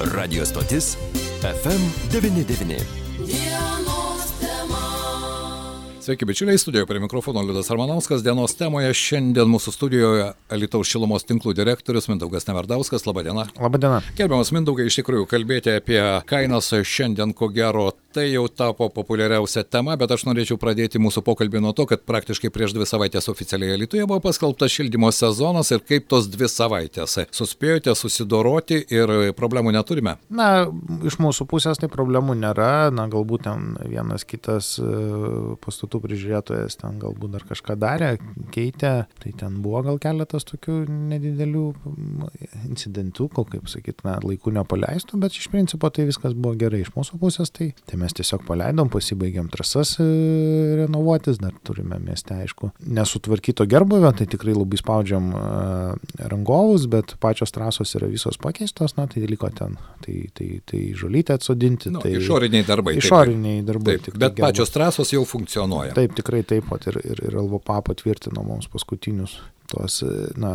[0.00, 0.96] Radio stotis
[1.42, 2.80] FM99.
[6.00, 8.20] Sveiki, bičiuliai, studijoje prie mikrofono Liudas Armanauskas.
[8.22, 13.06] Dienos temoje šiandien mūsų studijoje Alitaus šilumos tinklų direktorius Mindaugas Neverdauskas.
[13.08, 13.46] Labadiena.
[13.56, 14.02] Labadiena.
[14.18, 19.92] Gerbiamas Mindaugai, iš tikrųjų kalbėti apie kainas šiandien ko gero tai jau tapo populiariausia tema,
[20.00, 24.06] bet aš norėčiau pradėti mūsų pokalbį nuo to, kad praktiškai prieš dvi savaitės oficialiai Lietuvoje
[24.08, 27.18] buvo paskelbtas šildymo sezonas ir kaip tos dvi savaitės.
[27.36, 30.16] Suspėjote susidoroti ir problemų neturime?
[30.32, 30.48] Na,
[31.04, 34.86] iš mūsų pusės tai problemų nėra, na, galbūt ten vienas kitas e,
[35.64, 38.14] pastatų prižiūrėtojas ten galbūt dar kažką darė,
[38.54, 40.78] keitė, tai ten buvo gal keletas tokių
[41.12, 41.66] nedidelių
[42.64, 46.94] incidentų, kol, kaip sakyt, na, laikų nepaleistų, bet iš principo tai viskas buvo gerai iš
[46.96, 50.06] mūsų pusės, tai, tai mes mes tiesiog paleidom, pasibaigėm trasas e,
[50.82, 55.42] renovuotis, dar turime mieste, aišku, nesutvarkyto gerbuvio, tai tikrai labai spaudžiam e,
[56.30, 61.36] rangovus, bet pačios trasos yra visos pakeistos, na tai liko ten, tai, tai, tai žolytę
[61.36, 61.92] atsodinti.
[61.94, 62.96] Nu, tai išoriniai darbai.
[63.00, 63.98] Išoriniai darbai.
[63.98, 64.46] Taip, bet gerbus.
[64.46, 65.96] pačios trasos jau funkcionuoja.
[65.98, 70.00] Taip, tikrai taip pat ir, ir, ir LVPA patvirtino mums paskutinius tuos
[70.40, 70.52] na,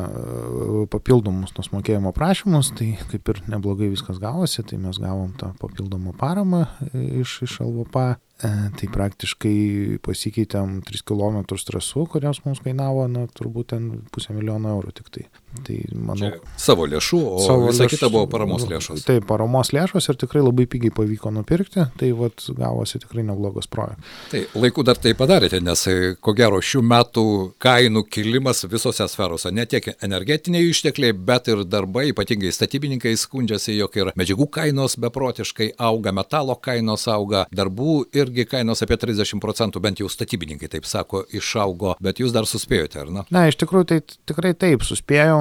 [0.91, 6.65] papildomus nusmokėjimo prašymus, tai kaip ir neblogai viskas gavosi, tai mes gavom tą papildomą paramą
[6.93, 13.69] iš, iš LVP E, tai praktiškai pasikeitėm 3 km trasų, kurios mums kainavo, na, turbūt
[13.75, 15.27] ten pusę milijono eurų tik tai.
[15.67, 16.31] Tai manau.
[16.31, 19.03] Čia savo lėšų, o savo visa lėšų, kita buvo paramos lėšos.
[19.07, 24.15] Taip, paramos lėšos ir tikrai labai pigiai pavyko nupirkti, tai vat gavosi tikrai neblogas projektas.
[24.31, 27.25] Tai laiku dar tai padarėte, nes e, ko gero šių metų
[27.61, 33.99] kainų kilimas visose sferose, ne tiek energetiniai ištekliai, bet ir darbai, ypatingai statybininkai skundžiasi, jog
[33.99, 39.81] ir medžiagų kainos beprotiškai auga, metalo kainos auga, darbų ir irgi kainos apie 30 procentų,
[39.83, 43.25] bent jau statybininkai taip sako, išaugo, bet jūs dar suspėjote, ar ne?
[43.33, 43.99] Na, iš tikrųjų tai
[44.29, 44.85] tikrai taip,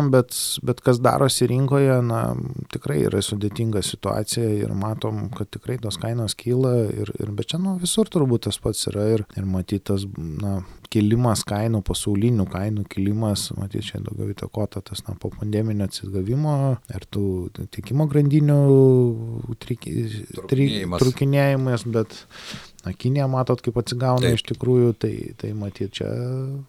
[0.00, 2.34] suspėjom, bet, bet kas darosi rinkoje, na,
[2.72, 7.58] tikrai yra sudėtinga situacija ir matom, kad tikrai tos kainos kyla ir, ir bet čia,
[7.58, 13.50] nu, visur turbūt tas pats yra ir, ir matytas, na, kilimas kainų, pasaulinių kainų kilimas,
[13.56, 18.58] matyt, čia daugiau įtakota tas, na, po pandeminio atsigavimo ir tų tiekimo grandinių
[20.98, 22.16] trukinėjimas, bet
[22.86, 24.38] Na, Kinija, matot, kaip atsigauna Taip.
[24.38, 26.06] iš tikrųjų, tai, tai matyt, čia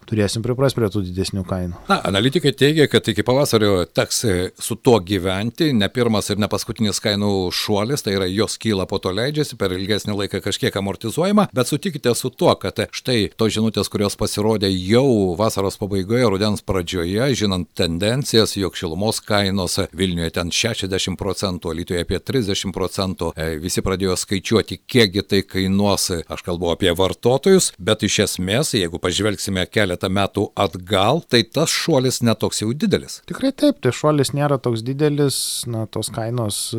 [0.08, 1.78] turėsim pripras prie tų didesnių kainų.
[1.88, 4.20] Na, analitikai teigia, kad iki pavasario teks
[4.60, 9.00] su tuo gyventi, ne pirmas ir ne paskutinis kainų šuolis, tai yra jos kyla, po
[9.00, 13.88] to leidžiasi, per ilgesnį laiką kažkiek amortizuojama, bet sutikite su tuo, kad štai tos žinutės,
[13.92, 21.16] kurios pasirodė jau vasaros pabaigoje, rudens pradžioje, žinant tendencijas, jog šilumos kainos Vilniuje ten 60
[21.20, 26.70] procentų, Lietuvoje apie 30 procentų, e, visi pradėjo skaičiuoti, kiekgi tai kainuos kainas, aš kalbu
[26.72, 32.72] apie vartotojus, bet iš esmės, jeigu pažvelgsime keletą metų atgal, tai tas šuolis netoks jau
[32.72, 33.20] didelis.
[33.26, 36.74] Tikrai taip, tai šuolis nėra toks didelis, na, tos kainos,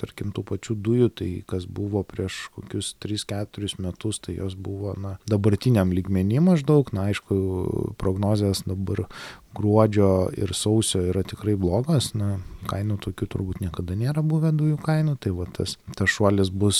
[0.00, 5.16] tarkim, tų pačių dujų, tai kas buvo prieš kokius 3-4 metus, tai jos buvo, na,
[5.28, 9.06] dabartiniam lygmenį maždaug, na, aišku, prognozijas dabar
[9.56, 12.36] gruodžio ir sausio yra tikrai blogas, na,
[12.66, 16.78] kainų tokių turbūt niekada nėra buvę dujų kainų, tai va tas, tas šuolis bus,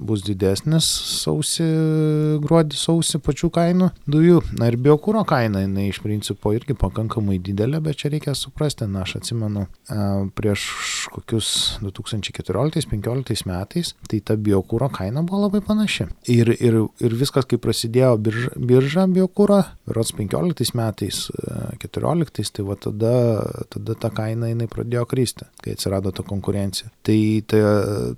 [0.00, 0.86] bus didesnis
[1.22, 1.66] sausi,
[2.44, 4.42] gruodį sausi pačių kainų dujų.
[4.58, 9.04] Na ir biokūro kaina, jinai iš principo irgi pakankamai didelė, bet čia reikia suprasti, na
[9.06, 9.66] aš atsimenu
[10.36, 10.66] prieš
[11.14, 11.50] kokius
[11.84, 16.08] 2014-2015 metais, tai ta biokūro kaina buvo labai panaši.
[16.32, 19.62] Ir, ir, ir viskas, kai prasidėjo birža, birža biokūro,
[19.94, 23.14] rods 15 metais, 14, tai va tada,
[23.70, 26.90] tada ta kaina jinai pradėjo kristi, kai atsirado ta konkurencija.
[27.06, 27.60] Tai ta,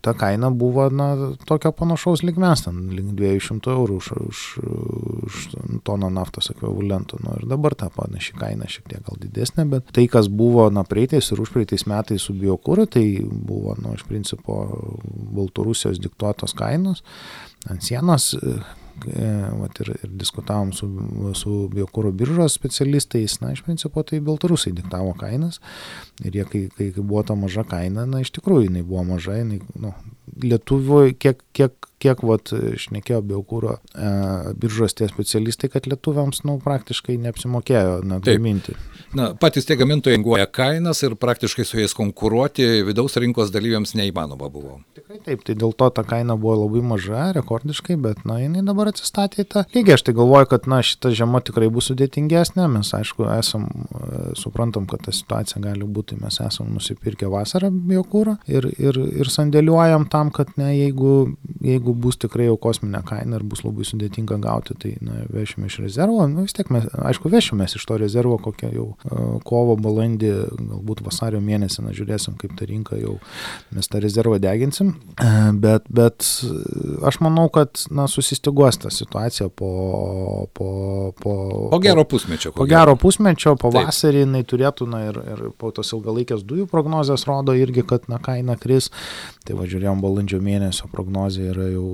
[0.02, 1.08] ta kaina buvo, na,
[1.48, 4.44] tokio panašaus ligmens, ten link 200 eurų už, už,
[5.26, 5.42] už
[5.86, 7.20] toną naftos ekvivalento.
[7.24, 10.86] Nu, ir dabar ta panaši kaina šiek tiek gal didesnė, bet tai, kas buvo, na,
[10.88, 14.62] praeitais ir užpraeitais metais su biokūru, tai buvo, nu, iš principo
[15.36, 17.04] Baltarusijos diktuotos kainos
[17.66, 18.32] ant sienos
[19.04, 20.88] vat, ir, ir diskutavom su,
[21.38, 25.60] su biokūro biržos specialistais, na, iš principo tai Baltarusai diktavo kainas
[26.24, 29.60] ir jie, kai, kai buvo ta maža kaina, na, iš tikrųjų jinai buvo maža, jinai,
[29.80, 29.94] nu,
[30.42, 32.52] Lietuvoje, kiek, kiek kiek vat
[32.86, 34.10] šnekėjo biokūro e,
[34.60, 38.76] biržos tie specialistai, kad lietuviams nu, praktiškai neapsimokėjo net gaminti.
[39.16, 44.50] Na, patys tie gamintojai guoja kainas ir praktiškai su jais konkuruoti vidaus rinkos dalyviams neįmanoma
[44.52, 44.78] buvo.
[44.98, 48.90] Tikrai taip, tai dėl to ta kaina buvo labai maža, rekordiškai, bet na, jinai dabar
[48.92, 49.94] atsistatė į tą lygį.
[49.96, 54.88] Aš tai galvoju, kad na, šita žiema tikrai bus sudėtingesnė, mes aišku esam, e, suprantam,
[54.90, 60.34] kad ta situacija gali būti, mes esam nusipirkę vasarą biokūrą ir, ir, ir sandėliuojam tam,
[60.34, 61.16] kad ne, jeigu
[61.66, 65.78] jeigu bus tikrai jau kosminė kaina ir bus labai sudėtinga gauti, tai na, vešime iš
[65.84, 70.32] rezervo, nu, vis tiek mes, aišku, vešime iš to rezervo kokią jau uh, kovo, balandį,
[70.60, 73.16] galbūt vasario mėnesį, na, žiūrėsim, kaip ta rinka jau
[73.74, 76.26] mes tą rezervą deginsim, uh, bet, bet
[77.06, 79.72] aš manau, kad, na, susistiguos ta situacija po,
[80.54, 80.70] po,
[81.22, 81.36] po,
[81.72, 82.52] po gero pusmečio.
[82.56, 87.56] Po gero pusmečio, pavasarį jinai turėtų, na, ir, ir po tos ilgalaikės dujų prognozijas rodo
[87.56, 88.90] irgi, kad, na, kaina kris.
[89.46, 91.85] Tai važiuojam balandžio mėnesio prognozija yra jau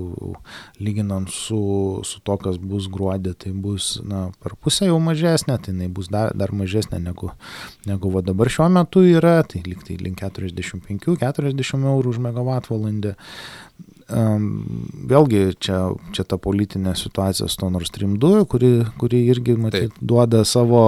[0.83, 1.59] lyginant su,
[2.07, 6.09] su to, kas bus gruodį, tai bus, na, per pusę jau mažesnė, tai jinai bus
[6.13, 7.31] dar, dar mažesnė negu,
[7.89, 13.15] negu va dabar šiuo metu yra, tai liktai link 45-40 eurų už megavatvalandę.
[14.09, 15.77] Vėlgi čia,
[16.15, 20.01] čia ta politinė situacija su to Nord Stream 2, kuri, kuri irgi, matyt, Taip.
[20.01, 20.83] duoda savo,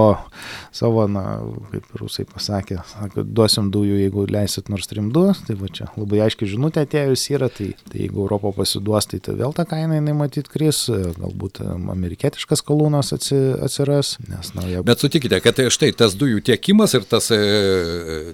[0.74, 1.24] savo, na,
[1.72, 6.22] kaip rusai pasakė, sako, duosim dujų, jeigu leisit Nord Stream 2, tai va čia labai
[6.26, 10.16] aiškiai žinutė atėjus yra, tai, tai jeigu Europą pasiduos, tai, tai vėl ta kaina, jinai
[10.18, 14.82] matyt, kris, galbūt amerikietiškas kalūnas atsi, atsiras, nes, na, jie...
[14.86, 17.40] Bet sutikite, kad štai tas dujų tiekimas ir tas e,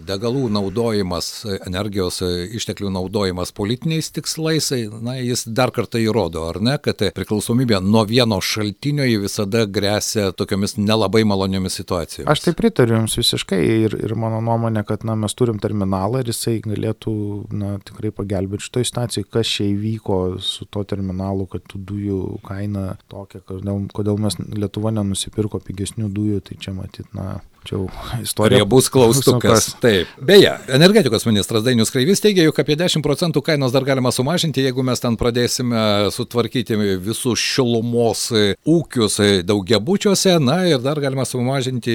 [0.06, 4.71] degalų naudojimas, energijos e, išteklių naudojimas politiniais tikslais,
[5.04, 10.30] na, jis dar kartą įrodo, ar ne, kad priklausomybė nuo vieno šaltinio jį visada grėsia
[10.36, 12.30] tokiamis nelabai maloniomis situacijomis.
[12.32, 16.32] Aš tai pritariu Jums visiškai ir, ir mano nuomonė, kad na, mes turim terminalą ir
[16.32, 17.14] jisai galėtų
[17.54, 22.96] na, tikrai pagelbėti šitoje situacijoje, kas čia įvyko su to terminalu, kad tų dujų kaina
[23.12, 27.86] tokia, kodėl, kodėl mes Lietuva nenusipirko pigesnių dujų, tai čia matyt, na, Čia jau
[28.22, 28.64] istorija.
[28.64, 29.68] bus klaustukas.
[29.80, 30.10] Taip.
[30.20, 34.82] Beje, energetikos ministras Dainius Kreivys teigia, jog apie 10 procentų kainos dar galima sumažinti, jeigu
[34.86, 38.24] mes ten pradėsime sutvarkyti visus šilumos
[38.66, 40.34] ūkius daugiabučiuose.
[40.42, 41.94] Na ir dar galima sumažinti,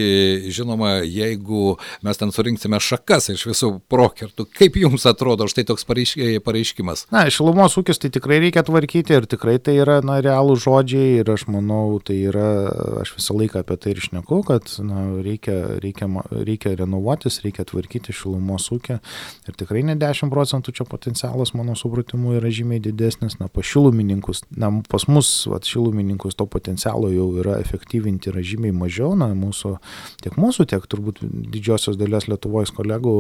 [0.56, 1.76] žinoma, jeigu
[2.06, 4.48] mes ten surinksime šakas iš visų prokirtų.
[4.56, 7.08] Kaip jums atrodo štai toks pareiškimas?
[7.12, 11.36] Na, šilumos ūkis tai tikrai reikia tvarkyti ir tikrai tai yra, na, realų žodžiai ir
[11.36, 12.48] aš manau, tai yra,
[13.04, 18.16] aš visą laiką apie tai ir šneku, kad, na, reikia reikia, reikia renovuotis, reikia tvarkyti
[18.16, 18.98] šilumos ūkį
[19.50, 23.38] ir tikrai ne 10 procentų čia potencialas, mano supratimu, yra žymiai didesnis.
[23.42, 28.76] Na, pas šilumininkus, na, pas mus, va, šilumininkus to potencialo jau yra efektyvinti yra žymiai
[28.76, 29.76] mažiau, na, mūsų,
[30.24, 33.16] tiek mūsų, tiek turbūt didžiosios dalies Lietuvos kolegų,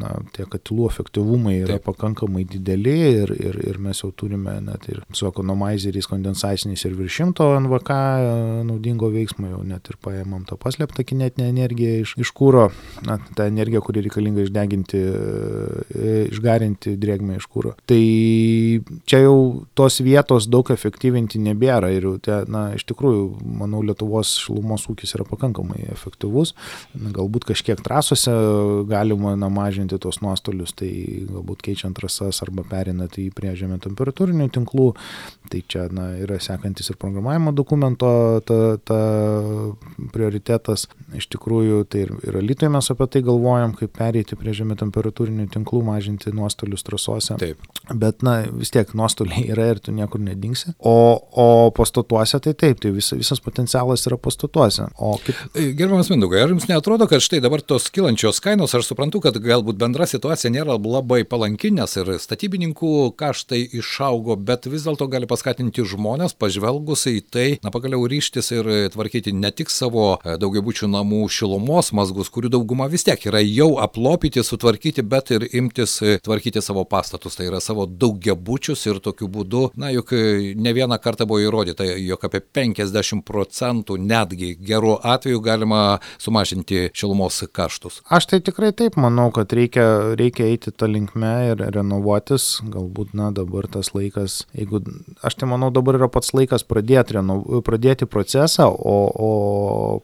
[0.00, 1.86] na, tie katilų efektyvumai yra Taip.
[1.90, 7.20] pakankamai dideli ir, ir, ir mes jau turime net ir su ekonomaizeriais kondensaciniais ir virš
[7.20, 7.96] šimto NVK
[8.68, 12.68] naudingo veiksmo jau net ir paėmam tą paslėptą kinetinę energiją energiją iš, iš kūro,
[13.06, 17.74] na, tą energiją, kuri reikalinga išdeginti, e, išgarinti drėgmę iš kūro.
[17.88, 18.00] Tai
[19.06, 24.86] čia jau tos vietos daug efektyvinti nebėra ir te, na, iš tikrųjų, manau, Lietuvos šilumos
[24.90, 26.54] ūkis yra pakankamai efektyvus.
[26.94, 28.34] Galbūt kažkiek trasose
[28.90, 30.90] galima na, mažinti tos nuostolius, tai
[31.30, 34.90] galbūt keičiant trasas arba perinant į prie žemė temperatūrinių tinklų.
[35.50, 38.10] Tai čia na, yra sekantis ir programavimo dokumento
[38.46, 39.00] ta, ta
[40.14, 40.86] prioritetas.
[41.16, 44.76] Iš tikrųjų, tikrųjų tai ir, ir Alitoje mes apie tai galvojam, kaip pereiti prie žemė
[44.80, 47.36] temperatūrinių tinklų, mažinti nuostolius trasose.
[47.40, 47.60] Taip.
[47.90, 50.74] Bet, na, vis tiek nuostoliai yra ir tu niekur nedingsi.
[50.78, 54.88] O, o pastatuose tai taip, tai vis, visas potencialas yra pastatuose.
[54.96, 55.42] Kaip...
[55.54, 59.36] E, gerbiamas Mindugai, ar jums netrodo, kad štai dabar tos kilančios kainos, aš suprantu, kad
[59.42, 65.28] galbūt bendra situacija nėra labai palanki, nes ir statybininkų kaštai išaugo, bet vis dėlto gali
[65.30, 70.90] paskatinti žmonės, pažvelgus į tai, na pagaliau ryštis ir tvarkyti ne tik savo e, daugiabučių
[70.90, 75.96] namų šilumą, šilumos mazgus, kurių dauguma vis tiek yra jau aplopyti, sutvarkyti, bet ir imtis
[76.02, 80.72] e, tvarkyti savo pastatus, tai yra savo daugiabučius ir tokiu būdu, na juk e, ne
[80.72, 88.00] vieną kartą buvo įrodyta, jog apie 50 procentų netgi gerų atvejų galima sumažinti šilumos kaštus.
[88.08, 93.32] Aš tai tikrai taip manau, kad reikia, reikia eiti tą linkmę ir renovuotis, galbūt, na,
[93.34, 94.84] dabar tas laikas, jeigu,
[95.26, 99.30] aš tai manau, dabar yra pats laikas pradėti, reno, pradėti procesą, o, o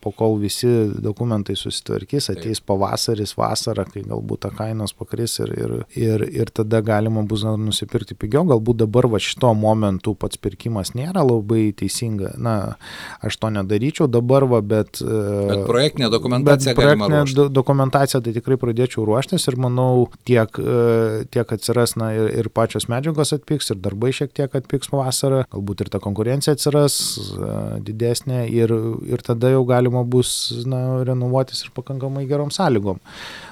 [0.03, 5.53] po kol visi dokumentai dokumentai susitvarkys, ateis pavasaris, vasara, kai galbūt ta kainos pakris ir,
[5.57, 8.45] ir, ir, ir tada galima bus nusipirkti pigiau.
[8.47, 12.35] Galbūt dabar va šito momentu pats pirkimas nėra labai teisinga.
[12.39, 12.77] Na,
[13.23, 15.01] aš to nedaryčiau dabar, va, bet...
[15.03, 16.75] Bet projektinė dokumentacija.
[16.75, 22.13] Bet projektinė do, dokumentacija tai tikrai pradėčiau ruoštis ir manau tiek, e, tiek atsiras na,
[22.17, 26.57] ir, ir pačios medžiagos atpiks, ir darbai šiek tiek atpiks vasarą, galbūt ir ta konkurencija
[26.57, 26.99] atsiras
[27.37, 27.53] e,
[27.87, 28.73] didesnė ir,
[29.09, 30.31] ir tada jau galima bus
[30.69, 30.87] na,
[31.27, 32.99] renovuotis ir pakankamai gerom sąlygom.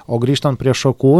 [0.04, 1.12] O grįžtant prie šakų,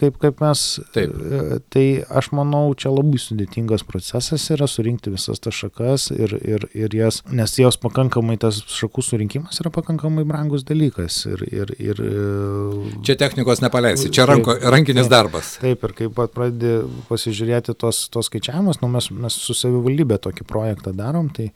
[0.00, 1.12] kaip, kaip mes, Taip.
[1.14, 6.66] e, tai aš manau, čia labai sudėtingas procesas yra surinkti visas tas šakas ir, ir,
[6.74, 11.20] ir jas, nes jos pakankamai, tas šakų surinkimas yra pakankamai brangus dalykas.
[11.30, 15.14] Ir, ir, ir, e, Čia technikos nepaleisi, čia Taip, ranko, rankinis taip.
[15.14, 15.52] darbas.
[15.62, 20.48] Taip, ir kai pat pradedi pasižiūrėti tos, tos skaičiavimus, nu mes, mes su savivaldybė tokį
[20.50, 21.52] projektą darom, tai,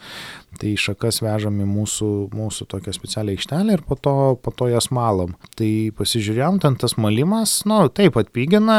[0.62, 4.92] tai šakas vežam į mūsų, mūsų tokią specialią aikštelę ir po to, po to jas
[4.94, 5.34] malam.
[5.58, 8.76] Tai pasižiūrėjom, ten tas malimas, nu taip atpigina,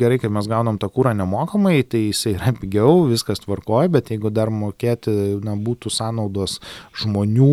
[0.00, 4.30] gerai, kad mes gaunam tą kūrą nemokamai, tai jisai yra pigiau, viskas tvarkoja, bet jeigu
[4.34, 5.12] dar mokėti,
[5.44, 6.58] na, būtų sąnaudos
[6.98, 7.48] žmonių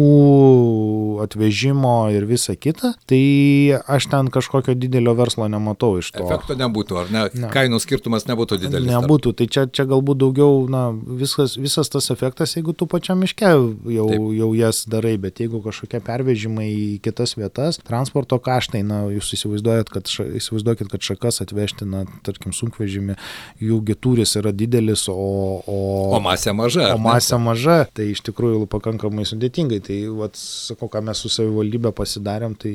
[1.25, 6.25] atvežimo ir visa kita, tai aš ten kažkokio didelio verslo nematau iš to.
[6.25, 7.24] Efekto nebūtų, ar ne?
[7.46, 7.50] Ne.
[7.53, 8.89] Kainų skirtumas nebūtų didelis.
[8.89, 13.20] tarp- Nebūtų, tai čia, čia galbūt daugiau, na, viskas, visas tas efektas, jeigu tu pačiam
[13.22, 14.27] miške jau, Taip.
[14.39, 19.91] jau jas darai, bet jeigu kažkokie pervežimai į kitas vietas, transporto kaštai, na, jūs įsivaizduojat,
[19.93, 23.17] kad, ša, įsivaizduokit, kad šakas atvežti, na, tarkim, sunkvežimį,
[23.63, 25.62] jų gituris yra didelis, o...
[25.65, 25.79] O,
[26.15, 26.91] O masė maža.
[26.95, 29.81] O masė maža, tai iš tikrųjų pakankamai sudėtingai.
[29.86, 32.74] Tai, vat, sakau, ką mes su savivaldybė pasidarėm, tai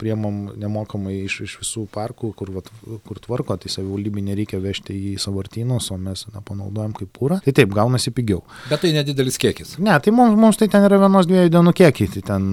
[0.00, 2.70] priemam nemokamai iš, iš visų parkų, kur, vat,
[3.06, 7.40] kur tvarko, tai savivaldybė nereikia vežti į savartynus, o mes na, panaudojam kaip pūrą.
[7.44, 8.42] Tai taip, gaunasi pigiau.
[8.70, 9.76] Bet tai nedidelis kiekis.
[9.82, 12.48] Ne, tai mums, mums tai ten yra vienos dviejų dienų kiekiai, tai ten,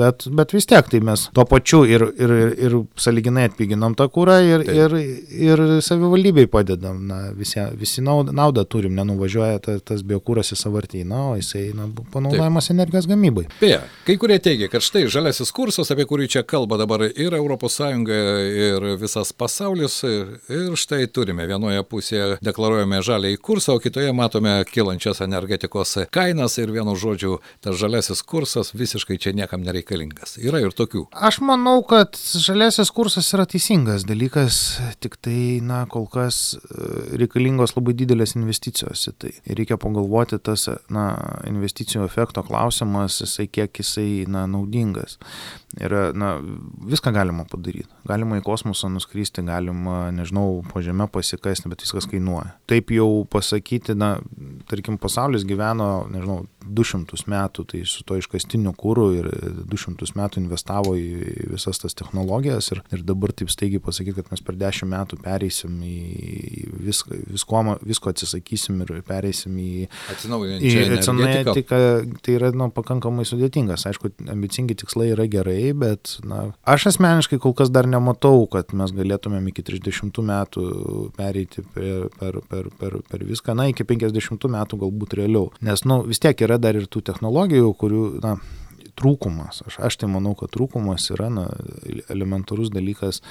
[0.00, 4.06] bet, bet vis tiek, tai mes tuo pačiu ir, ir, ir, ir saliginai atpiginam tą
[4.12, 4.76] kūrą ir, Taip.
[4.76, 4.96] ir,
[5.50, 7.02] ir savivaldybei padedam.
[7.10, 11.88] Na, visi, visi naudą, naudą turim, nenuvažiuoja ta, tas biokūras į savartyną, o jisai na,
[12.12, 13.46] panaudojamas energijos gamybai.
[13.60, 17.78] Beje, kai kurie teigia, kad štai žaliasis kursas, apie kurį čia kalba dabar ir ES,
[17.80, 25.22] ir visas pasaulis, ir štai turime vienoje pusėje deklaruojame žaliai kursą, o kitoje matome kilančias
[25.24, 30.36] energetikos kainas ir vienu žodžiu, tas žaliasis kursas visiškai čia niekam nereikalingas.
[30.40, 31.06] Yra ir tokių.
[31.12, 34.56] Aš manau, kad žaliasis kursas yra teisingas dalykas,
[35.02, 39.32] tik tai, na, kol kas e, reikalingos labai didelės investicijos į tai.
[39.44, 41.06] Ir reikia pagalvoti tas, na,
[41.48, 45.18] investicijų efekto klausimas, jisai kiek jisai, na, naudingas.
[45.78, 46.32] Ir, na,
[46.90, 47.88] viską galima padaryti.
[48.08, 52.54] Galima į kosmosą nuskristi, galima, nežinau, po žemę pasikasti, bet viskas kainuoja.
[52.70, 54.16] Taip jau pasakyti, na,
[54.70, 59.28] tarkim, pasaulis gyveno, nežinau, 200 metų, tai su to iškastiniu kūru ir
[59.70, 64.44] 200 metų investavo į visas tas technologijas ir, ir dabar taip staigiai pasakyti, kad mes
[64.44, 65.96] per 10 metų pereisim į
[66.86, 69.70] viską, visko, visko atsisakysim ir pereisim į,
[70.14, 70.84] Atsinaujinančią
[72.24, 73.86] tai yra nu, pakankamai sudėtingas.
[73.90, 78.92] Aišku, ambicingi tikslai yra gerai, bet na, aš asmeniškai kol kas dar nematau, kad mes
[78.96, 80.66] galėtumėm iki 30 metų
[81.16, 85.50] pereiti per, per, per, per, per viską, na, iki 50 metų galbūt realiau.
[85.64, 88.38] Nes, nu, vis tiek yra dar ir tų technologijų, kurių, na,
[89.00, 89.62] trūkumas.
[89.68, 91.46] Aš, aš tai manau, kad trūkumas yra na,
[92.12, 93.22] elementarus dalykas,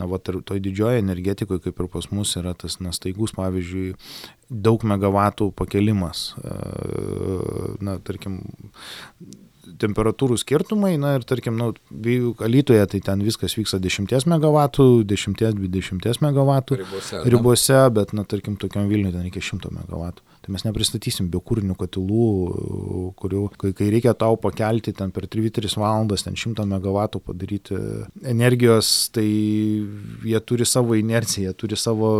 [0.00, 3.92] na, va, toj didžioji energetikoje, kaip ir pas mus, yra tas na, staigus, pavyzdžiui,
[4.50, 6.30] daug megavatų pakelimas.
[6.40, 6.58] E,
[7.84, 8.40] Na, tarkim,
[9.80, 11.70] temperatūrų skirtumai, na ir tarkim, nu,
[12.44, 14.66] Alytoje tai ten viskas vyksta 10 MW,
[15.08, 20.12] 10-20 MW Ribose, ribose, bet, na, tarkim, tokiam Vilniui ten reikia 100 MW.
[20.40, 22.26] Tai mes nepristatysim biokūrinių katilų,
[23.20, 27.76] kurių, kai, kai reikia tau pakelti ten per 3-3 valandas, ten 100 MW padaryti
[28.24, 32.12] energijos, tai jie turi savo inerciją, jie turi savo,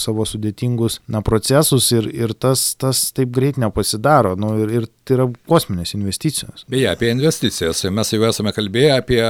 [0.00, 4.34] savo sudėtingus na, procesus ir, ir tas, tas taip greit nepasidaro.
[4.40, 6.64] Nu, ir, ir tai yra kosminės investicijos.
[6.70, 7.84] Beje, apie investicijas.
[7.94, 9.20] Mes jau esame kalbėję apie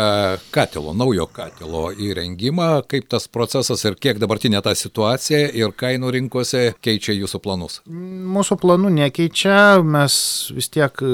[0.54, 6.62] katilo, naujo katilo įrengimą, kaip tas procesas ir kiek dabartinė ta situacija ir kainų rinkose
[6.84, 7.80] keičia jūsų planus.
[7.86, 10.16] Mūsų planų nekeičia, mes
[10.56, 11.12] vis tiek e,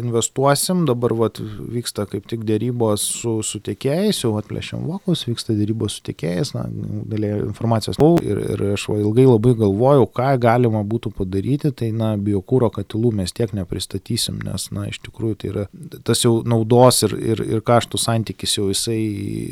[0.00, 5.98] investuosim, dabar vat, vyksta kaip tik dėrybos su, su tiekėjais, jau atplėšiam vokus, vyksta dėrybos
[5.98, 6.66] su tiekėjais, na,
[7.12, 8.00] dalė informacijos.
[8.22, 13.12] Ir, ir aš va, ilgai labai galvojau, ką galima būtų padaryti, tai, na, biokūro katilų
[13.20, 15.66] mes tiek nepristatysim, nes, na, iš tikrųjų tai yra
[16.06, 18.98] tas jau naudos ir, ir, ir kaštų santykis jau jisai,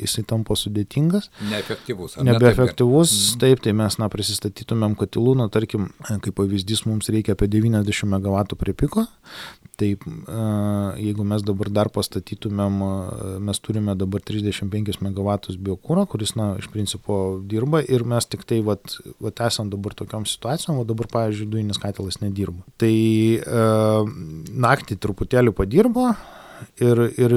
[0.05, 2.19] jisai tampa sudėtingas Neefektyvus.
[2.19, 2.35] ar ne?
[2.35, 8.09] nebeefektyvus, taip, tai mes, na, prisistatytumėm katilų, na, tarkim, kaip pavyzdys, mums reikia apie 90
[8.11, 9.07] MW prie piko,
[9.81, 10.45] taip, e,
[11.01, 12.81] jeigu mes dabar dar pastatytumėm,
[13.47, 15.39] mes turime dabar 35 MW
[15.71, 20.27] biokūro, kuris, na, iš principo dirba ir mes tik tai, vat, vat esant dabar tokiam
[20.27, 22.65] situacijom, o dabar, pavyzdžiui, dujinis katilas nedirba.
[22.81, 23.65] Tai e,
[24.67, 26.11] naktį truputėlį padirbo
[26.81, 27.37] ir, ir,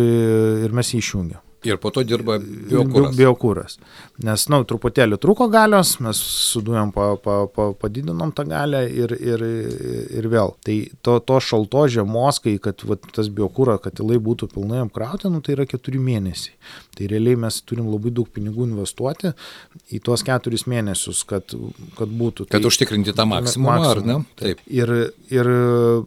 [0.66, 1.42] ir mes jį išjungėm.
[1.68, 3.16] Ir po to dirba biokūras.
[3.18, 3.78] Biokūras.
[4.24, 8.84] Nes, na, nu, truputėlį trūko galios, mes su dujom pa, pa, pa, padidinom tą galę
[8.92, 9.44] ir, ir,
[10.20, 10.54] ir vėl.
[10.66, 15.42] Tai to, to šalto žiemos, kai kad va, tas biokūro katilai būtų pilnai apkrauti, nu,
[15.46, 16.54] tai yra keturi mėnesiai.
[16.94, 19.32] Tai realiai mes turim labai daug pinigų investuoti
[19.96, 21.56] į tuos keturis mėnesius, kad,
[21.98, 22.46] kad būtų.
[22.52, 24.38] Kad tai, užtikrinti tą maksimumą, maksimum, ar ne?
[24.40, 24.62] Taip.
[24.70, 24.94] Ir,
[25.34, 25.50] ir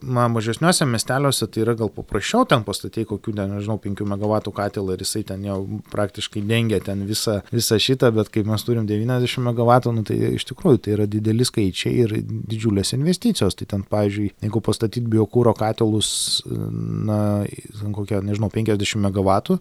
[0.06, 5.02] na, mažesniuose miesteliuose tai yra gal paprasčiau, ten pastatyti kokių, nežinau, 5 MW katilą ir
[5.02, 9.78] jisai ten jau praktiškai dengia ten visą, visą šitą, bet kai mes turim 90 MW,
[9.96, 13.58] nu, tai iš tikrųjų tai yra dideli skaičiai ir didžiulės investicijos.
[13.58, 16.10] Tai ten, pavyzdžiui, jeigu pastatyti biokūro katilus,
[16.46, 17.20] na,
[17.96, 19.58] kokią, nežinau, 50 MW,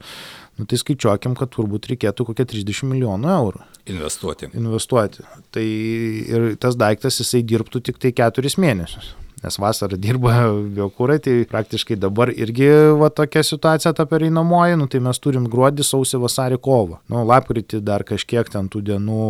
[0.60, 3.68] nu, tai skaičiuokim, kad turbūt reikėtų kokią 30 milijonų eurų.
[3.96, 4.50] Investuoti.
[4.58, 5.28] Investuoti.
[5.54, 9.14] Tai ir tas daiktas jisai dirbtų tik tai keturis mėnesius
[9.46, 10.34] nes vasarą dirba
[10.76, 15.86] biokūrai, tai praktiškai dabar irgi va tokia situacija ta pereinamoji, nu, tai mes turim gruodį,
[15.86, 17.00] sausį, vasarį, kovą.
[17.12, 19.28] Nu, lapkritį dar kažkiek ten tų dienų,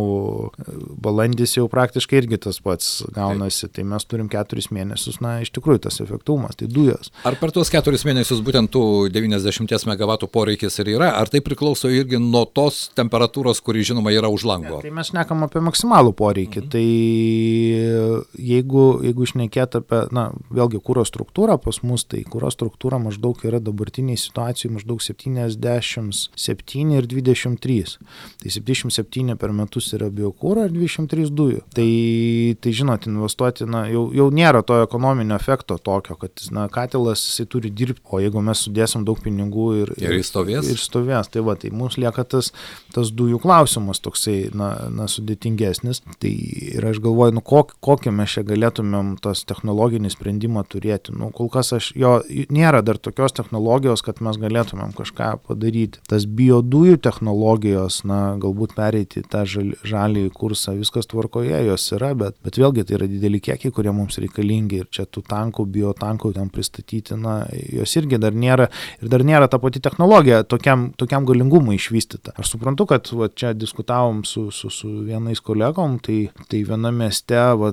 [1.02, 5.52] balandis jau praktiškai irgi tas pats gaunasi, tai, tai mes turim keturis mėnesius, na, iš
[5.56, 7.12] tikrųjų tas efektyvumas, tai dujos.
[7.28, 11.90] Ar per tuos keturis mėnesius būtent tų 90 MW poreikis ir yra, ar tai priklauso
[11.92, 14.80] irgi nuo tos temperatūros, kuri žinoma yra už lango?
[14.80, 16.72] Ne, tai mes nekam apie maksimalų poreikį, mhm.
[16.72, 16.86] tai
[18.46, 23.60] jeigu, jeigu išnekėt apie na, vėlgi kūro struktūra pas mus, tai kūro struktūra maždaug yra
[23.62, 27.96] dabartiniai situacijai maždaug 77 ir 23.
[28.42, 31.62] Tai 77 per metus yra biokūro ir 23 dujų.
[31.76, 31.88] Tai,
[32.62, 37.48] tai žinot, investuoti, na, jau, jau nėra to ekonominio efekto tokio, kad, na, katilas jisai
[37.50, 40.70] turi dirbti, o jeigu mes sudėsim daug pinigų ir, ir, ir stovės.
[40.72, 42.52] Ir stovės, tai va, tai mums lieka tas,
[42.94, 46.02] tas dujų klausimas toksai, na, na sudėtingesnis.
[46.22, 51.14] Tai ir aš galvoju, nu, kokį, kokį mes čia galėtumėm tos technologijos technologinį sprendimą turėti.
[51.16, 56.00] Nu, kol kas aš, jo nėra dar tokios technologijos, kad mes galėtumėm kažką padaryti.
[56.08, 62.36] Tas biodujų technologijos, na, galbūt pereiti tą žal, žalį kursą, viskas tvarkoje, jos yra, bet,
[62.44, 66.50] bet vėlgi tai yra dideli kiekiai, kurie mums reikalingi ir čia tų tankų, biotankų ten
[66.50, 68.68] pristatyti, na, jos irgi dar nėra
[69.00, 72.36] ir dar nėra ta pati technologija tokiam, tokiam galingumui išvystyta.
[72.36, 77.38] Aš suprantu, kad va, čia diskutavom su, su, su vienais kolegom, tai, tai viena mieste,
[77.60, 77.72] va,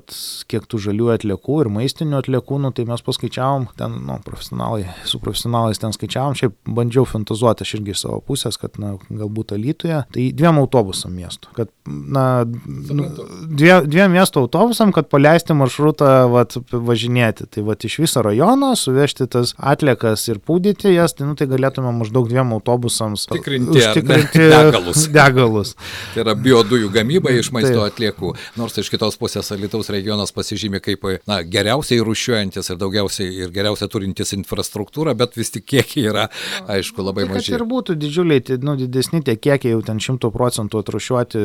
[0.49, 4.87] kiek tų žalių atliekų ir maistinių buitinių atliekų, nu, tai mes paskaičiavom, ten, nu, profesionalai,
[5.07, 10.03] su profesionalais ten skaičiavom, šiaip bandžiau fantazuoti aš irgi savo pusės, kad, na, galbūt Alytuje,
[10.13, 13.07] tai dviem autobusam miestų, kad, na, nu,
[13.49, 17.47] dvie, dviem miesto autobusam, kad paleisti maršrutą, vat, važinėti.
[17.53, 21.91] Tai, vat, iš viso rajono suvežti tas atliekas ir pūdyti jas, tai, nu, tai galėtume
[21.95, 25.07] maždaug dviem autobusams tikrinti, užtikrinti degalus.
[25.17, 25.75] degalus.
[26.13, 27.93] tai yra biodujų gamyba iš maisto Taip.
[27.93, 28.33] atliekų.
[28.59, 33.87] Nors iš kitos pusės Alytaus regionas pasižymė kaip, na, geriausiai rūšiuojantis ir daugiausiai ir geriausia
[33.91, 36.27] turintis infrastruktūrą, bet vis tik kiekiai yra,
[36.71, 37.53] aišku, labai tai, maži.
[37.55, 41.43] Ir būtų didžiuliai, tai, nu, didesni tie kiekiai, jau ten šimtų procentų atrušiuoti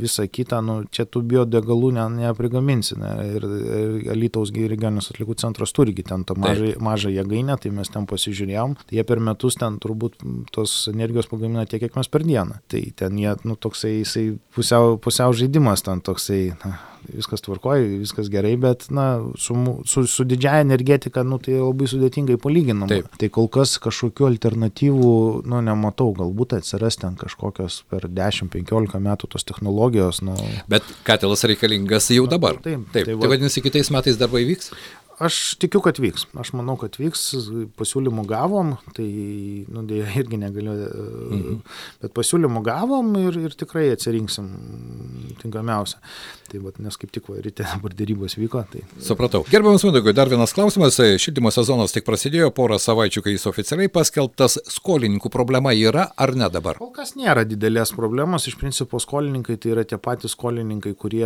[0.00, 2.98] visą kitą, nu, čia tų biodegalų ne, neprigaminsi.
[3.00, 7.90] Ne, ir, ir Alytaus regioninis atlikų centras turigi ten tą mažą, mažą jėgainę, tai mes
[7.92, 10.20] ten pasižiūrėjom, tai jie per metus ten turbūt
[10.54, 12.60] tos energijos pagamina tiek, kiek mes per dieną.
[12.70, 16.42] Tai ten jie, nu, toksai, jisai pusiau, pusiau žaidimas ten toksai.
[16.62, 16.78] Na,
[17.10, 19.06] viskas tvarkoja, viskas gerai, bet na,
[19.40, 19.56] su,
[19.88, 22.88] su, su didžiaja energetika nu, tai labai sudėtingai palyginama.
[22.90, 23.10] Taip.
[23.20, 25.12] Tai kol kas kažkokių alternatyvų
[25.48, 30.22] nu, nematau, galbūt atsiras ten kažkokios per 10-15 metų tos technologijos.
[30.26, 30.36] Nu...
[30.70, 32.60] Bet katilas reikalingas jau dabar.
[32.62, 33.06] Taip, taip.
[33.08, 33.18] taip.
[33.22, 34.72] Tai vadinasi, kitais metais darbai vyks?
[35.22, 36.26] Aš tikiu, kad vyks.
[36.38, 37.24] Aš manau, kad vyks.
[37.78, 39.06] Pasiūlymų gavom, tai,
[39.70, 41.60] nu, dėja, irgi negaliu, mhm.
[42.02, 44.48] bet pasiūlymų gavom ir, ir tikrai atsirinksim
[45.42, 46.00] tinkamiausią.
[46.52, 48.64] Tai, vat, nes kaip tik va, ryte dabar dėrybos vyko.
[48.72, 48.82] Tai...
[49.00, 49.44] Supratau.
[49.48, 50.98] Gerbiamas Mindaugai, dar vienas klausimas.
[50.98, 54.58] Šildymo sezonas tik prasidėjo porą savaičių, kai jis oficialiai paskelbtas.
[54.74, 56.76] Skolininkų problema yra ar ne dabar?
[56.82, 58.48] Kol kas nėra didelės problemos.
[58.50, 61.24] Iš principo skolininkai tai yra tie patys skolininkai, kurie,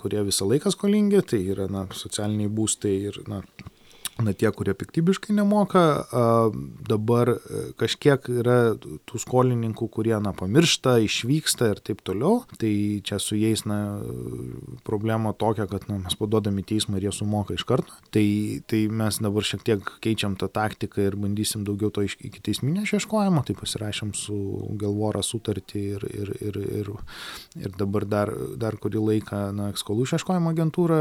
[0.00, 1.22] kurie visą laiką skolingi.
[1.28, 3.42] Tai yra na, socialiniai būstai ir na,
[4.22, 5.82] na, tie, kurie piktybiškai nemoka,
[6.88, 12.72] dabar e, kažkiek yra tų skolininkų, kurie, na, pamiršta, išvyksta ir taip toliau, tai
[13.06, 14.00] čia su jais, na,
[14.86, 18.26] problema tokia, kad, na, mes paduodami teismą ir jie sumoka iš karto, tai,
[18.70, 23.44] tai mes dabar šiek tiek keičiam tą taktiką ir bandysim daugiau to iki teisminio išieškojimo,
[23.46, 24.38] tai pasirašėm su
[24.80, 26.92] galvorą sutartį ir, ir, ir, ir,
[27.62, 31.00] ir dabar dar, dar kurį laiką, na, skolų išieškojimo agentūra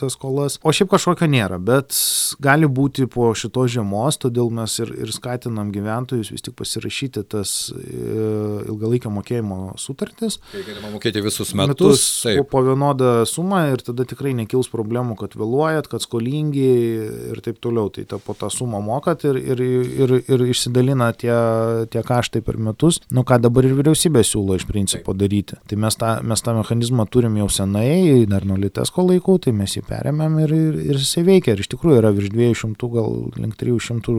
[0.00, 2.01] tas skolas, o šiaip kažkokio nėra, bet
[2.42, 7.54] gali būti po šitos žiemos, todėl mes ir, ir skatinam gyventojus vis tik pasirašyti tas
[7.74, 7.82] e,
[8.68, 10.38] ilgalaikio mokėjimo sutartis.
[10.52, 11.72] Tai galima mokėti visus metus.
[11.72, 12.04] metus
[12.42, 16.68] po, po vienodą sumą ir tada tikrai nekils problemų, kad vėluojat, kad skolingi
[17.32, 17.90] ir taip toliau.
[17.92, 21.34] Tai ta, po tą sumą mokat ir, ir, ir, ir išsidalina tie,
[21.92, 23.00] tie kaštai per metus.
[23.12, 25.20] Nu ką dabar ir vyriausybė siūlo iš principo taip.
[25.22, 25.58] daryti.
[25.68, 29.76] Tai mes tą, mes tą mechanizmą turim jau senai, dar nuo Litesko laikų, tai mes
[29.76, 31.56] jį perėmėm ir, ir, ir jisai veikia.
[31.56, 34.14] Ir iš tikrųjų yra virš 200, gal link 300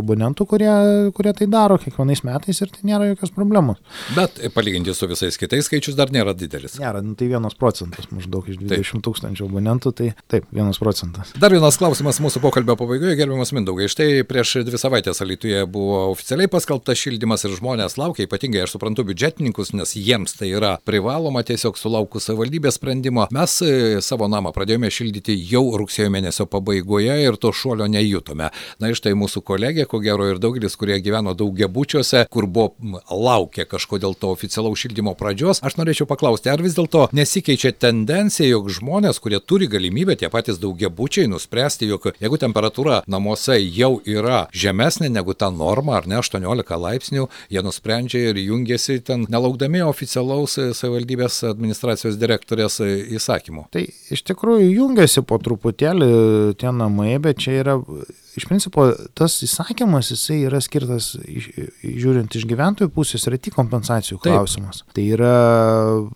[0.00, 0.70] abonentų, kurie,
[1.16, 3.80] kurie tai daro kiekvienais metais ir tai nėra jokios problemos.
[4.16, 6.76] Bet palyginti su visais kitais skaičius dar nėra didelis.
[6.80, 9.02] Nėra, nu, tai vienas procentas maždaug iš 20 taip.
[9.08, 11.34] tūkstančių abonentų, tai taip, vienas procentas.
[11.40, 13.90] Dar vienas klausimas mūsų pokalbio pabaigoje, gerbiamas Mindaugai.
[13.90, 19.06] Štai prieš dvi savaitės Alituje buvo oficialiai paskelbtas šildymas ir žmonės laukia, ypatingai aš suprantu
[19.08, 23.26] biudžetininkus, nes jiems tai yra privaloma tiesiog sulaukus savivaldybės sprendimo.
[23.34, 28.50] Mes e, savo namą pradėjome šildyti jau rugsėjo mėnesio pabaigoje ir to šuolio nejutome.
[28.78, 33.66] Na iš tai mūsų kolegė, ko gero ir daugelis, kurie gyveno daugiabučiuose, kur buvo laukia
[33.68, 39.20] kažkodėl to oficialaus šildymo pradžios, aš norėčiau paklausti, ar vis dėlto nesikeičia tendencija, jog žmonės,
[39.22, 45.34] kurie turi galimybę, tie patys daugiabučiai, nuspręsti, jog jeigu temperatūra namuose jau yra žemesnė negu
[45.38, 52.18] ta norma, ar ne 18 laipsnių, jie nusprendžia ir jungiasi ten nelaukdami oficialaus savivaldybės administracijos
[52.20, 52.80] direktorės
[53.18, 53.68] įsakymo.
[53.74, 56.10] Tai iš tikrųjų jungiasi po truputėlį
[56.64, 57.76] tie namai, bet čia yra
[58.36, 64.82] iš principo tas įsakymas, jisai yra skirtas, žiūrint iš gyventojų pusės, yra tik kompensacijų klausimas.
[64.82, 64.94] Taip.
[64.98, 65.34] Tai yra,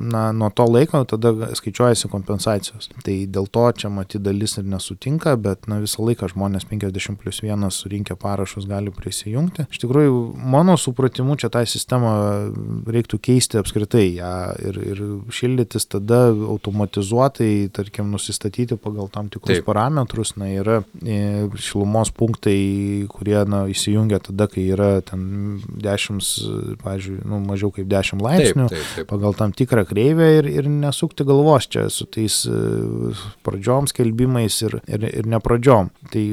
[0.00, 2.90] na, nuo to laiko tada skaičiuojasi kompensacijos.
[3.04, 7.42] Tai dėl to čia matyti dalis ir nesutinka, bet, na, visą laiką žmonės 50 plus
[7.44, 9.68] 1 surinkę parašus gali prisijungti.
[9.70, 12.12] Iš tikrųjų, mano supratimu, čia tą sistemą
[12.88, 14.33] reiktų keisti apskritai ją
[14.68, 15.02] ir, ir
[15.35, 19.68] šildytis tada automatizuotai, tarkim, nusistatyti pagal tam tikrus Taip.
[19.68, 20.35] parametrus.
[20.38, 27.25] Na, yra e, šilumos dienos punktai, kurie na, įsijungia tada, kai yra ten 10, pavyzdžiui,
[27.25, 29.09] nu, mažiau kaip 10 laipsnių, taip, taip, taip.
[29.09, 33.12] pagal tam tikrą kreivę ir, ir nesukti galvos čia su tais e,
[33.44, 35.90] pradžiom skelbimais ir, ir, ir nepradžiom.
[36.12, 36.25] Tai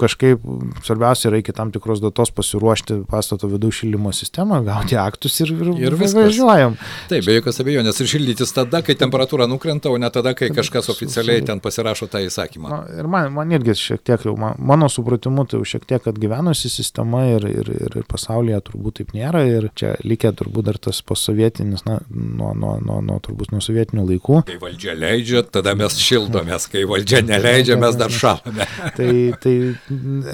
[0.00, 0.42] kažkaip
[0.84, 5.72] svarbiausia yra iki tam tikros datos pasiruošti pastato vidų šildymo sistemą, gauti aktus ir, ir,
[5.88, 6.78] ir važiuojam.
[7.10, 10.90] Taip, be jokios abejonės ir šildytis tada, kai temperatūra nukrenta, o ne tada, kai kažkas
[10.92, 12.72] oficialiai ten pasirašo tą įsakymą.
[12.72, 15.86] Na, ir man, man irgi šiek tiek jau, man, mano supratimu, supratimu, tai jau šiek
[15.86, 19.44] tiek atgyvenusi sistema ir, ir, ir, ir pasaulyje turbūt taip nėra.
[19.46, 24.06] Ir čia likė turbūt dar tas posovietinis, na, nuo, nuo, nuo, nuo turbūt nuo sovietinių
[24.08, 24.42] laikų.
[24.46, 28.66] Kai valdžia leidžia, tada mes šildomės, kai valdžia neleidžia, mes dar šalame.
[28.98, 29.10] tai,
[29.42, 29.54] tai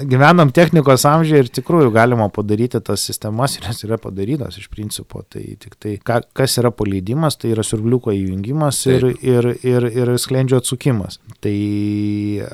[0.09, 5.23] gyvenam technikos amžiai ir tikrųjų galima padaryti tas sistemas ir jos yra padarytos iš principo.
[5.29, 10.15] Tai tik tai, ka, kas yra paleidimas, tai yra siurbliuko įjungimas ir, ir, ir, ir
[10.21, 11.19] sklendžio atsukimas.
[11.43, 11.55] Tai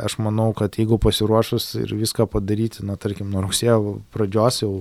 [0.05, 4.71] aš manau, kad jeigu pasiruošus ir viską padaryti, na, tarkim, nuo rugsėjo pradžios jau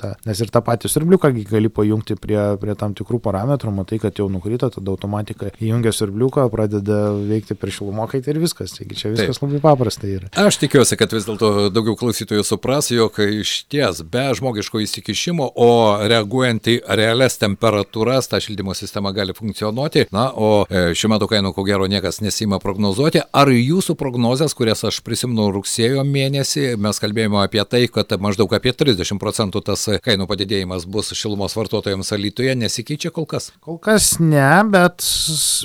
[0.00, 4.18] tą, nes ir tą patį siurbliuką gali pajungti prie, prie tam tikrų parametrų, matai, kad
[4.18, 8.74] jau nukrito, tada automatika įjungia siurbliuką, pradeda veikti per šilumokaitį ir viskas.
[8.78, 9.46] Taigi čia viskas Taip.
[9.46, 10.30] labai paprasta yra.
[10.44, 15.70] Aš tikiuosi, kad vis dėlto daugiau klausytojų supras, jog iš ties be žmogiško įsikišimo, o
[16.04, 20.08] reaguojant į realias temperatūras, ta šildymo sistema gali funkcionuoti.
[20.14, 23.24] Na, o e, šiuo metu kainų ko gero niekas nesima prognozuoti.
[23.34, 28.74] Ar jūsų prognozijas, kurias aš prisimenu rugsėjo mėnesį, mes kalbėjome apie tai, kad maždaug apie
[28.74, 33.50] 30 procentų tas tas kainų padidėjimas bus šilumos vartotojams Alytuje, nesikeičia kol kas?
[33.64, 35.04] Kol kas ne, bet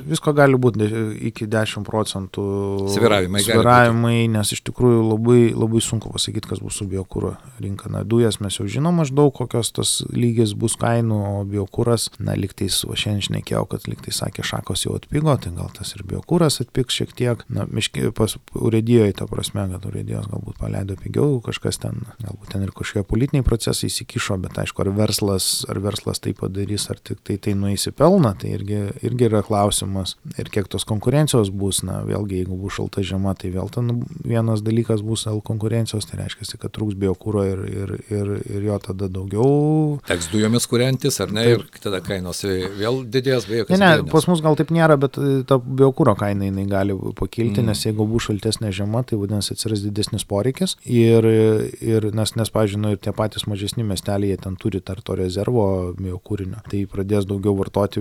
[0.07, 0.87] visko gali būti
[1.29, 2.43] iki 10 procentų.
[2.93, 3.43] Sviravimai.
[3.45, 7.91] Sviravimai, nes iš tikrųjų labai, labai sunku pasakyti, kas bus su biokūro rinka.
[7.93, 12.81] Na, dujas mes jau žinom maždaug, kokios tas lygis bus kainų, o biokūras, na, liktais,
[12.87, 16.99] o šiandien šnekėjau, kad liktais sakė, šakos jau atpigo, tai gal tas ir biokūras atpigs
[16.99, 17.45] šiek tiek.
[17.53, 22.65] Na, miškiai pas urėdijoje, ta prasme, kad urėdijos galbūt paleido pigiau, kažkas ten, galbūt ten
[22.65, 26.97] ir kažkokie politiniai procesai įsikišo įsikišo, bet aišku, ar verslas, ar verslas tai padarys, ar
[26.97, 30.17] tik tai tai nueisi pelną, tai irgi, irgi yra klausimas.
[30.37, 34.61] Ir kiek tos konkurencijos bus, na, vėlgi, jeigu bus šalta žiema, tai vėl ten vienas
[34.61, 39.09] dalykas bus dėl konkurencijos, tai reiškia, kad trūks biokūro ir, ir, ir, ir jo tada
[39.09, 39.99] daugiau.
[40.07, 41.65] Teks dujomis kuriantis, ar ne, taip.
[41.67, 43.77] ir tada kainos vėl didės, be jokios.
[43.77, 47.61] Ne, ne, pas mus gal taip nėra, bet e, ta biokūro kaina jinai gali pakilti,
[47.61, 47.69] mm.
[47.69, 50.75] nes jeigu bus šaltesnė žiema, tai vadinasi atsiras didesnis poreikis.
[50.89, 51.25] Ir,
[51.83, 55.93] ir nes, nes pažiūrėjau, ir tie patys mažesni mes miestelėje ten turi dar to rezervo
[55.97, 56.63] biokūrinio.
[56.69, 57.99] Tai pradės daugiau vartoti,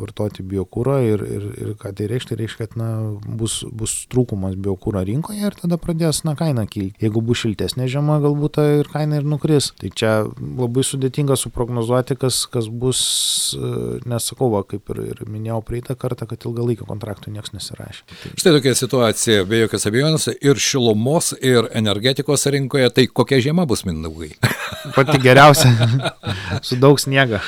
[0.00, 2.88] vartoti biokūrą ir, ir, ir ką tai reiškia, tai reiškia, kad na,
[3.24, 6.98] bus, bus trūkumas biokūro rinkoje ir tada pradės na, kaina kilti.
[7.00, 9.72] Jeigu bus šiltesnė žiema, galbūt ta ir kaina ir nukris.
[9.80, 13.00] Tai čia labai sudėtinga suprognozuoti, kas, kas bus,
[14.08, 18.04] nesakau, va, kaip ir, ir minėjau praeitą kartą, kad ilgalaikio kontraktų niekas nesirašė.
[18.10, 18.34] Tai...
[18.40, 22.90] Štai tokia situacija, be jokios abejonės, ir šilumos, ir energetikos rinkoje.
[22.96, 24.32] Tai kokia žiema bus mindaugai?
[24.96, 25.72] Pati geriausia.
[26.66, 27.42] Su daug sniega.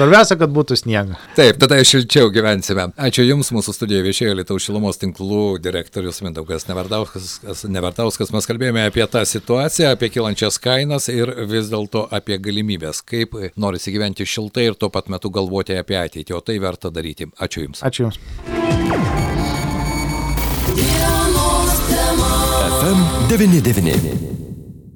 [0.00, 1.18] Svarbiausia, kad būtų sniega.
[1.36, 2.86] Taip, tada šilčiau gyvensime.
[3.00, 7.66] Ačiū Jums, mūsų studijoje viešėjo Lietuvos šilumos tinklų direktorius Mindaugas Nevertauskas.
[7.68, 8.32] Nevertauskas.
[8.32, 13.92] Mes kalbėjome apie tą situaciją, apie kilančias kainas ir vis dėlto apie galimybės, kaip norisi
[13.92, 17.28] gyventi šiltai ir tuo pat metu galvoti apie ateitį, o tai verta daryti.
[17.36, 17.84] Ačiū Jums.
[17.84, 18.20] Ačiū Jums.
[22.80, 24.29] FM 99.